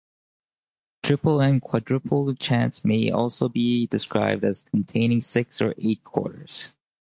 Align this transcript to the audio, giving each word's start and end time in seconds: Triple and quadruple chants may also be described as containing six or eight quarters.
Triple 1.03 1.41
and 1.43 1.61
quadruple 1.61 2.33
chants 2.33 2.83
may 2.83 3.11
also 3.11 3.49
be 3.49 3.85
described 3.85 4.43
as 4.43 4.63
containing 4.63 5.21
six 5.21 5.61
or 5.61 5.75
eight 5.77 6.03
quarters. 6.03 6.73